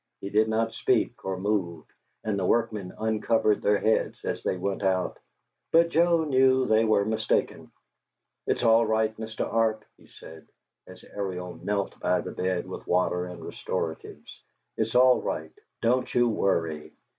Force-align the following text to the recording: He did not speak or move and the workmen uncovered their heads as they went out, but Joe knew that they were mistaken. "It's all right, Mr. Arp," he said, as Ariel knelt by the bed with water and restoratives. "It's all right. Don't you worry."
He 0.19 0.31
did 0.31 0.49
not 0.49 0.73
speak 0.73 1.23
or 1.23 1.37
move 1.37 1.85
and 2.23 2.39
the 2.39 2.43
workmen 2.43 2.91
uncovered 2.97 3.61
their 3.61 3.77
heads 3.77 4.17
as 4.23 4.41
they 4.41 4.57
went 4.57 4.81
out, 4.81 5.19
but 5.71 5.89
Joe 5.89 6.23
knew 6.23 6.61
that 6.65 6.73
they 6.73 6.85
were 6.85 7.05
mistaken. 7.05 7.69
"It's 8.47 8.63
all 8.63 8.83
right, 8.83 9.15
Mr. 9.17 9.41
Arp," 9.45 9.85
he 9.97 10.07
said, 10.07 10.47
as 10.87 11.03
Ariel 11.03 11.53
knelt 11.61 11.99
by 11.99 12.19
the 12.21 12.31
bed 12.31 12.67
with 12.67 12.87
water 12.87 13.25
and 13.25 13.45
restoratives. 13.45 14.41
"It's 14.75 14.95
all 14.95 15.21
right. 15.21 15.53
Don't 15.83 16.11
you 16.15 16.27
worry." 16.27 16.93